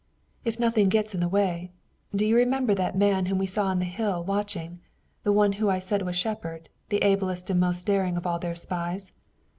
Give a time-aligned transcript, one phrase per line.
[0.43, 1.69] "If nothing gets in the way.
[2.15, 4.79] Do you remember that man whom we saw on the hill watching,
[5.21, 8.55] the one who I said was Shepard, the ablest and most daring of all their
[8.55, 9.13] spies?"